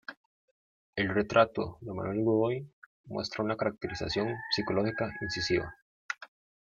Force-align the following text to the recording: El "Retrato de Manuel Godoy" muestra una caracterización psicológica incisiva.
El 0.95 1.09
"Retrato 1.09 1.77
de 1.81 1.93
Manuel 1.93 2.23
Godoy" 2.23 2.67
muestra 3.05 3.43
una 3.43 3.55
caracterización 3.55 4.33
psicológica 4.49 5.11
incisiva. 5.21 5.75